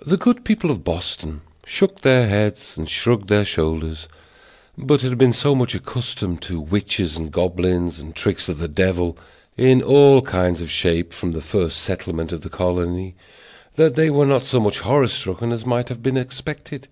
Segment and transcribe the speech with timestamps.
[0.00, 4.08] The good people of Boston shook their heads and shrugged their shoulders,
[4.78, 9.18] but had been so much accustomed to witches and goblins, and tricks of the devil,
[9.54, 13.16] in all kinds of shapes, from the first settlement of the colony,
[13.76, 16.88] that they were not so much horror struck as might have been expected.